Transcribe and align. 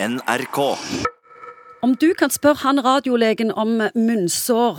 NRK. 0.00 0.58
Om 1.82 1.94
du 1.98 2.12
kan 2.18 2.30
spørre 2.30 2.62
han 2.62 2.78
radiolegen 2.84 3.50
om 3.58 3.80
munnsår, 3.98 4.78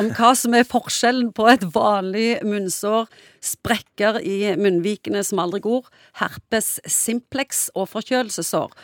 om 0.00 0.08
hva 0.16 0.32
som 0.38 0.54
er 0.58 0.66
forskjellen 0.66 1.28
på 1.36 1.46
et 1.52 1.62
vanlig 1.74 2.40
munnsår, 2.46 3.06
sprekker 3.46 4.18
i 4.26 4.52
munnvikene 4.58 5.22
som 5.26 5.38
aldri 5.42 5.62
går, 5.62 5.86
herpes 6.18 6.78
simplex 6.90 7.68
og 7.78 7.86
forkjølelsesår. 7.92 8.74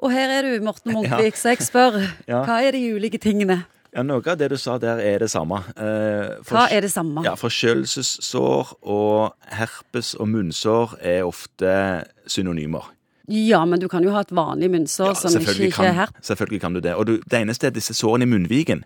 Og 0.00 0.14
her 0.14 0.30
er 0.38 0.46
du, 0.46 0.64
Morten 0.64 0.94
Munkvik, 0.94 1.36
så 1.36 1.52
jeg 1.56 1.66
spør, 1.66 1.98
hva 2.30 2.60
er 2.64 2.78
de 2.78 2.84
ulike 2.94 3.18
tingene? 3.20 3.64
Ja, 3.90 4.04
Noe 4.06 4.22
av 4.22 4.38
det 4.38 4.52
du 4.52 4.56
sa 4.62 4.76
der, 4.78 5.00
er 5.02 5.18
det 5.18 5.32
samme. 5.32 5.64
Eh, 5.74 6.38
for- 6.46 6.54
Hva 6.54 6.68
er 6.70 6.86
det 6.86 6.92
samme? 6.94 7.24
Ja, 7.26 7.34
Forkjølelsessår 7.34 8.76
og 8.86 9.34
herpes 9.58 10.14
og 10.14 10.28
munnsår 10.30 10.94
er 11.02 11.26
ofte 11.26 12.06
synonymer. 12.30 12.86
Ja, 13.28 13.64
men 13.64 13.80
du 13.80 13.88
kan 13.88 14.02
jo 14.04 14.10
ha 14.14 14.20
et 14.24 14.30
vanlig 14.34 14.70
munnsår 14.70 15.12
Ja, 15.12 15.14
som 15.14 15.40
ikke, 15.40 15.52
ikke 15.68 15.76
kan, 15.76 15.84
er 15.86 15.92
her. 15.92 16.06
herpes. 16.06 16.26
selvfølgelig 16.26 16.60
kan 16.60 16.74
du 16.74 16.80
det. 16.80 16.94
Og 16.94 17.06
du, 17.06 17.12
det 17.30 17.40
eneste 17.40 17.66
er 17.66 17.70
disse 17.70 17.94
sårene 17.94 18.22
i 18.26 18.30
munnviken. 18.30 18.84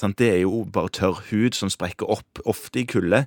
Sant? 0.00 0.16
Det 0.18 0.30
er 0.34 0.40
jo 0.42 0.64
bare 0.72 0.88
tørr 0.88 1.20
hud 1.30 1.54
som 1.54 1.70
sprekker 1.70 2.08
opp, 2.10 2.40
ofte 2.46 2.80
i 2.80 2.84
kulde. 2.88 3.26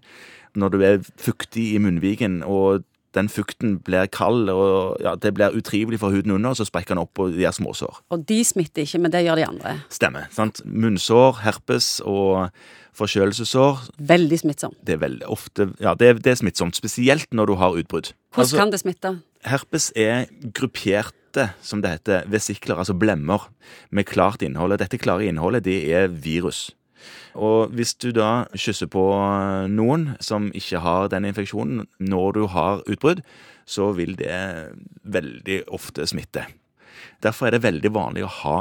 Når 0.55 0.69
du 0.69 0.81
er 0.81 0.99
fuktig 1.17 1.73
i 1.73 1.77
munnviken, 1.81 2.43
og 2.43 2.83
den 3.13 3.29
fukten 3.29 3.79
blir 3.85 4.07
kald, 4.11 4.49
og 4.49 4.97
ja, 5.01 5.15
det 5.15 5.33
blir 5.37 5.53
utrivelig 5.55 5.99
for 6.01 6.09
huden 6.13 6.31
under, 6.35 6.53
så 6.57 6.65
sprekker 6.65 6.95
den 6.95 7.03
opp 7.03 7.19
og 7.19 7.33
gjør 7.37 7.53
småsår. 7.59 7.99
Og 8.11 8.23
de 8.29 8.39
smitter 8.43 8.81
ikke, 8.87 8.99
men 9.03 9.11
det 9.13 9.23
gjør 9.25 9.35
de 9.41 9.45
andre. 9.47 9.75
Stemmer. 9.93 10.25
sant? 10.33 10.61
Munnsår, 10.65 11.41
herpes 11.43 11.99
og 12.05 12.49
forkjølelsessår, 12.97 13.79
Veldig 13.99 14.39
smittsomt. 14.43 14.77
det 14.85 14.93
er 14.95 15.01
veldig 15.01 15.27
ofte 15.33 15.69
Ja, 15.81 15.93
det 15.97 16.07
er, 16.09 16.13
det 16.21 16.31
er 16.33 16.35
smittsomt. 16.41 16.75
Spesielt 16.77 17.27
når 17.33 17.45
du 17.47 17.55
har 17.55 17.71
utbrudd. 17.73 18.13
Hvordan 18.33 18.43
Altså- 18.45 18.57
kan 18.57 18.71
det 18.71 18.79
smitte? 18.79 19.19
Herpes 19.45 19.91
er 19.95 20.25
grupperte, 20.53 21.49
som 21.61 21.81
det 21.81 21.89
heter, 21.91 22.23
vesikler, 22.29 22.77
altså 22.77 22.93
blemmer, 22.97 23.49
med 23.91 24.05
klart 24.05 24.41
innhold. 24.41 24.77
Dette 24.77 24.97
klare 24.97 25.25
innholdet, 25.27 25.63
det 25.65 25.91
er 25.91 26.07
virus. 26.07 26.71
Og 27.35 27.73
hvis 27.75 27.95
du 27.99 28.11
da 28.15 28.45
kysser 28.53 28.89
på 28.91 29.03
noen 29.71 30.13
som 30.23 30.51
ikke 30.55 30.81
har 30.83 31.09
den 31.13 31.27
infeksjonen 31.29 31.87
når 31.99 32.37
du 32.37 32.43
har 32.53 32.83
utbrudd, 32.87 33.23
så 33.65 33.91
vil 33.95 34.17
det 34.19 34.73
veldig 35.03 35.63
ofte 35.71 36.07
smitte. 36.09 36.45
Derfor 37.23 37.47
er 37.47 37.55
det 37.55 37.63
veldig 37.63 37.93
vanlig 37.95 38.25
å 38.25 38.33
ha 38.43 38.59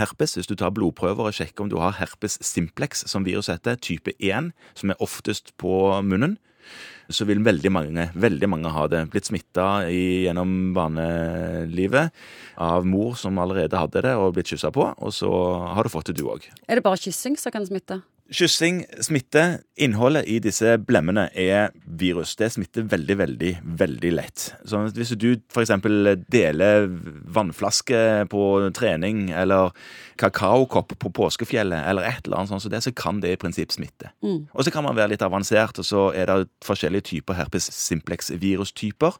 herpes. 0.00 0.36
Hvis 0.38 0.48
du 0.50 0.56
tar 0.58 0.72
blodprøver 0.74 1.28
og 1.28 1.36
sjekker 1.36 1.64
om 1.64 1.70
du 1.70 1.78
har 1.80 1.96
herpes 1.98 2.38
simplex, 2.44 3.04
som 3.10 3.26
viruset 3.26 3.60
heter, 3.60 3.78
type 3.78 4.14
1, 4.18 4.50
som 4.78 4.92
er 4.92 5.04
oftest 5.04 5.54
på 5.60 5.74
munnen, 6.06 6.38
så 7.12 7.26
vil 7.28 7.42
veldig 7.44 7.72
mange, 7.72 8.06
veldig 8.14 8.48
mange 8.50 8.72
ha 8.72 8.86
det. 8.90 9.02
Blitt 9.12 9.28
smitta 9.28 9.66
gjennom 9.90 10.72
barnelivet 10.76 12.12
av 12.62 12.86
mor 12.88 13.16
som 13.18 13.40
allerede 13.42 13.80
hadde 13.80 14.04
det, 14.06 14.14
og 14.16 14.34
blitt 14.36 14.52
kyssa 14.52 14.72
på, 14.74 14.88
og 14.92 15.14
så 15.14 15.30
har 15.76 15.84
du 15.84 15.92
fått 15.92 16.12
det 16.12 16.20
du 16.20 16.26
òg. 16.32 16.46
Er 16.68 16.78
det 16.78 16.86
bare 16.86 17.00
kyssing 17.00 17.38
som 17.40 17.54
kan 17.54 17.66
smitte? 17.68 18.00
Kyssing 18.32 18.84
smitter. 19.04 19.58
Innholdet 19.76 20.28
i 20.30 20.38
disse 20.40 20.78
blemmene 20.80 21.26
er 21.36 21.72
virus. 21.98 22.34
Det 22.36 22.48
smitter 22.54 22.86
veldig, 22.88 23.16
veldig, 23.20 23.50
veldig 23.78 24.12
lett. 24.16 24.46
Så 24.64 24.80
hvis 24.96 25.12
du 25.20 25.34
f.eks. 25.52 25.72
deler 26.32 26.86
vannflaske 27.34 28.28
på 28.32 28.42
trening, 28.76 29.30
eller 29.30 29.72
kakaokopp 30.20 30.94
på 30.98 31.12
påskefjellet, 31.18 31.84
eller 31.90 32.06
et 32.08 32.26
eller 32.26 32.42
annet 32.42 32.52
sånt, 32.52 32.64
så, 32.64 32.70
det, 32.72 32.82
så 32.84 32.92
kan 32.96 33.20
det 33.22 33.34
i 33.34 33.40
prinsipp 33.40 33.72
smitte. 33.74 34.12
Og 34.22 34.64
så 34.64 34.72
kan 34.74 34.84
man 34.86 34.96
være 34.98 35.14
litt 35.14 35.24
avansert, 35.26 35.78
og 35.82 35.88
så 35.88 36.06
er 36.16 36.30
det 36.30 36.48
forskjellige 36.64 37.08
typer 37.12 37.38
herpes 37.38 37.68
simplex-virustyper. 37.76 39.18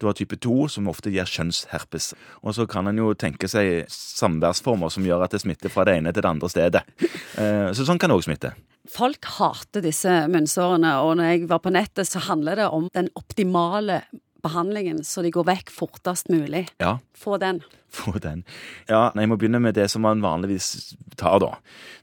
Du 0.00 0.06
har 0.08 0.16
type 0.16 0.36
2, 0.40 0.68
som 0.72 0.88
ofte 0.88 1.12
gir 1.12 1.28
kjønnsherpes. 1.28 2.14
Og 2.40 2.54
så 2.56 2.64
kan 2.70 2.88
en 2.88 2.96
jo 3.02 3.10
tenke 3.20 3.50
seg 3.52 3.84
samværsformer 3.92 4.88
som 4.92 5.04
gjør 5.04 5.26
at 5.26 5.34
det 5.36 5.42
smitter 5.42 5.68
fra 5.72 5.84
det 5.84 5.98
ene 6.00 6.14
til 6.16 6.24
det 6.24 6.32
andre 6.34 6.52
stedet. 6.52 6.84
Eh, 7.40 7.70
Så 7.76 7.84
sånn 7.86 7.96
kan 8.00 8.10
det 8.10 8.16
òg 8.18 8.24
smitte. 8.26 8.50
Folk 8.90 9.24
hater 9.38 9.84
disse 9.84 10.10
munnsårene, 10.32 10.96
og 11.04 11.16
når 11.20 11.28
jeg 11.30 11.48
var 11.50 11.60
på 11.62 11.70
nettet, 11.74 12.08
så 12.10 12.22
handler 12.26 12.58
det 12.58 12.66
om 12.74 12.88
den 12.96 13.08
optimale 13.18 14.00
behandlingen, 14.42 15.02
så 15.04 15.22
de 15.22 15.30
går 15.30 15.44
vekk 15.46 15.70
fortest 15.70 16.30
mulig. 16.32 16.64
Ja, 16.80 16.96
Få 17.14 17.36
den. 17.38 17.60
få 17.92 18.14
den. 18.22 18.42
Ja, 18.88 19.10
Jeg 19.14 19.28
må 19.28 19.36
begynne 19.36 19.60
med 19.60 19.74
det 19.76 19.90
som 19.90 20.02
man 20.02 20.22
vanligvis 20.24 20.94
tar, 21.20 21.38
da. 21.42 21.52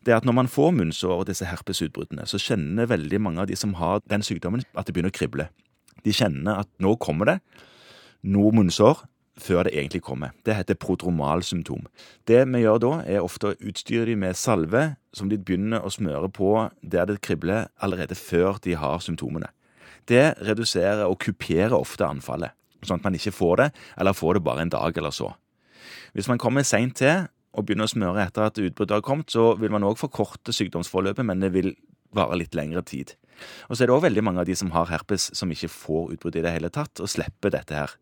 Det 0.06 0.14
er 0.14 0.18
at 0.22 0.25
når 0.28 0.34
man 0.38 0.48
får 0.52 0.72
munnsår 0.78 1.24
og 1.24 1.25
disse 1.28 1.48
herpesutbruddene, 1.50 2.28
så 2.30 2.38
kjenner 2.40 2.88
veldig 2.88 3.19
mange 3.22 3.42
av 3.42 3.48
de 3.48 3.56
som 3.58 3.74
har 3.81 4.02
den 4.08 4.22
sykdommen, 4.22 4.64
at 4.78 4.86
det 4.86 4.94
begynner 4.94 5.12
å 5.12 5.18
krible. 5.18 5.50
De 6.06 6.14
kjenner 6.14 6.62
at 6.62 6.69
nå 6.80 6.96
kommer 7.02 7.25
det 7.25 7.40
noe 8.28 8.52
munnsår 8.54 9.02
før 9.38 9.68
det 9.68 9.74
egentlig 9.75 10.02
kommer. 10.06 10.34
Det 10.46 10.56
heter 10.58 10.78
prodromalsymptom. 10.81 11.86
Det 12.28 12.42
vi 12.50 12.64
gjør 12.64 12.81
da, 12.84 12.92
er 13.06 13.25
ofte 13.25 13.52
å 13.52 13.58
utstyre 13.58 14.08
dem 14.09 14.24
med 14.25 14.38
salve 14.38 14.96
som 15.16 15.30
de 15.30 15.38
begynner 15.38 15.86
å 15.86 15.94
smøre 15.94 16.30
på 16.34 16.52
der 16.81 17.08
det 17.09 17.22
kribler 17.25 17.70
allerede 17.81 18.18
før 18.18 18.59
de 18.64 18.78
har 18.78 19.03
symptomene. 19.03 19.52
Det 20.08 20.38
reduserer 20.48 21.06
og 21.08 21.20
kuperer 21.24 21.75
ofte 21.75 22.08
anfallet, 22.08 22.56
sånn 22.81 23.02
at 23.02 23.08
man 23.08 23.18
ikke 23.18 23.36
får 23.36 23.56
det, 23.62 23.72
eller 24.00 24.16
får 24.16 24.38
det 24.38 24.46
bare 24.46 24.64
en 24.64 24.74
dag 24.74 24.98
eller 24.98 25.14
så. 25.16 25.34
Hvis 26.16 26.30
man 26.31 26.40
kommer 26.42 26.66
seint 26.66 26.98
til 26.98 27.28
og 27.58 27.66
begynner 27.66 27.88
å 27.88 27.92
smøre 27.92 28.24
etter 28.28 28.46
at 28.48 28.59
utbruddet 28.62 29.00
har 29.00 29.06
kommet, 29.06 29.31
så 29.34 29.56
vil 29.59 29.74
man 29.74 29.86
òg 29.88 29.98
forkorte 30.00 30.54
sykdomsforløpet, 30.56 31.25
men 31.25 31.42
det 31.42 31.52
vil 31.56 31.74
vare 32.16 32.38
litt 32.40 32.56
lengre 32.57 32.84
tid. 32.85 33.16
Og 33.69 33.78
så 33.78 33.84
er 33.84 33.90
det 33.90 33.97
òg 33.97 34.06
veldig 34.07 34.23
mange 34.25 34.41
av 34.41 34.50
de 34.50 34.56
som 34.57 34.72
har 34.73 34.90
herpes, 34.90 35.29
som 35.38 35.51
ikke 35.53 35.69
får 35.72 36.16
utbrudd 36.16 36.40
i 36.40 36.45
det 36.45 36.53
hele 36.56 36.72
tatt, 36.73 36.97
og 37.03 37.12
slipper 37.12 37.53
dette 37.53 37.75
her. 37.78 37.94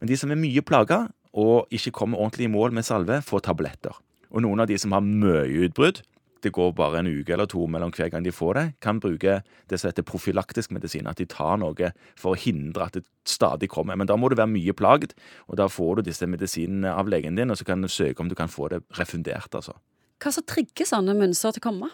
Men 0.00 0.10
de 0.10 0.16
som 0.18 0.32
er 0.32 0.40
mye 0.40 0.64
plaga 0.64 1.04
og 1.32 1.68
ikke 1.72 1.94
kommer 1.96 2.20
ordentlig 2.20 2.48
i 2.48 2.52
mål 2.52 2.74
med 2.76 2.86
salve, 2.86 3.20
får 3.24 3.46
tabletter. 3.48 3.96
Og 4.32 4.44
noen 4.44 4.64
av 4.64 4.68
de 4.68 4.78
som 4.80 4.92
har 4.96 5.04
mye 5.04 5.68
utbrudd, 5.68 6.02
det 6.42 6.50
går 6.56 6.72
bare 6.74 6.98
en 6.98 7.06
uke 7.06 7.30
eller 7.34 7.46
to 7.46 7.68
mellom 7.70 7.92
hver 7.94 8.10
gang 8.10 8.24
de 8.24 8.32
får 8.34 8.56
det, 8.58 8.64
kan 8.82 8.98
bruke 9.00 9.36
det 9.70 9.78
som 9.78 9.88
heter 9.88 10.06
profylaktisk 10.06 10.72
medisin, 10.74 11.06
at 11.06 11.20
de 11.20 11.26
tar 11.30 11.60
noe 11.62 11.92
for 12.18 12.34
å 12.34 12.40
hindre 12.40 12.88
at 12.88 12.98
det 12.98 13.04
stadig 13.28 13.70
kommer. 13.70 13.96
Men 13.98 14.10
da 14.10 14.16
må 14.18 14.30
du 14.30 14.36
være 14.38 14.50
mye 14.50 14.74
plaget, 14.74 15.14
og 15.46 15.60
da 15.60 15.68
får 15.70 16.00
du 16.00 16.08
disse 16.10 16.26
medisinene 16.26 16.96
av 16.98 17.10
legen 17.12 17.38
din, 17.38 17.52
og 17.52 17.60
så 17.60 17.68
kan 17.68 17.84
du 17.84 17.90
søke 17.92 18.24
om 18.24 18.32
du 18.32 18.34
kan 18.38 18.50
få 18.50 18.72
det 18.72 18.82
refundert, 18.98 19.54
altså. 19.54 19.76
Hva 20.22 20.30
som 20.34 20.46
trigger 20.46 20.86
sånne 20.86 21.14
mønster 21.18 21.54
til 21.54 21.62
å 21.62 21.66
komme? 21.70 21.90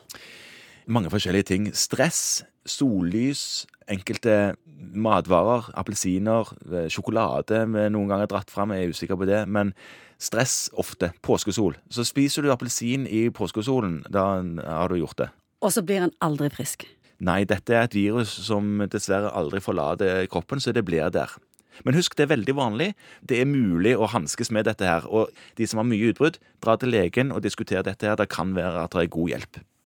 Mange 0.88 1.10
forskjellige 1.12 1.48
ting. 1.50 1.68
Stress, 1.76 2.42
sollys, 2.68 3.66
enkelte 3.88 4.56
matvarer, 4.94 5.70
appelsiner, 5.78 6.52
eh, 6.72 6.88
sjokolade 6.92 7.64
vi 7.66 7.88
noen 7.92 8.08
ganger 8.08 8.28
dratt 8.30 8.50
fram, 8.50 8.70
jeg 8.72 8.84
er 8.84 8.92
usikker 8.94 9.16
på 9.16 9.26
det. 9.26 9.46
Men 9.48 9.74
stress 10.18 10.70
ofte. 10.72 11.12
Påskesol. 11.22 11.76
Så 11.90 12.04
spiser 12.04 12.42
du 12.42 12.50
appelsin 12.50 13.06
i 13.06 13.28
påskesolen, 13.30 14.02
da 14.10 14.42
har 14.42 14.88
du 14.88 14.96
gjort 14.96 15.16
det. 15.16 15.30
Og 15.62 15.72
så 15.72 15.82
blir 15.82 16.02
en 16.02 16.14
aldri 16.22 16.50
frisk. 16.50 16.86
Nei, 17.20 17.42
dette 17.44 17.74
er 17.74 17.88
et 17.88 17.94
virus 17.94 18.30
som 18.30 18.78
dessverre 18.90 19.32
aldri 19.34 19.58
forlater 19.60 20.26
kroppen, 20.30 20.60
så 20.60 20.72
det 20.72 20.84
blir 20.84 21.10
der. 21.10 21.28
Men 21.84 21.94
husk, 21.94 22.14
det 22.18 22.26
er 22.26 22.34
veldig 22.36 22.54
vanlig. 22.54 22.94
Det 23.22 23.40
er 23.40 23.50
mulig 23.50 23.96
å 23.98 24.08
hanskes 24.10 24.50
med 24.54 24.66
dette 24.66 24.86
her. 24.86 25.06
Og 25.06 25.30
de 25.58 25.66
som 25.66 25.78
har 25.82 25.86
mye 25.86 26.12
utbrudd, 26.12 26.38
dra 26.62 26.76
til 26.78 26.90
legen 26.94 27.32
og 27.34 27.42
diskuter 27.42 27.82
dette 27.86 28.06
her. 28.06 28.16
Det 28.18 28.28
kan 28.30 28.54
være 28.56 28.84
at 28.84 28.94
det 28.94 29.04
er 29.04 29.12
god 29.14 29.34
hjelp. 29.34 29.60